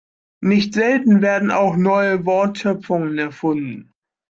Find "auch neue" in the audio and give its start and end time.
1.51-2.25